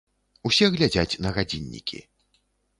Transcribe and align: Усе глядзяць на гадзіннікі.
Усе 0.49 0.69
глядзяць 0.77 1.19
на 1.27 1.35
гадзіннікі. 1.37 2.05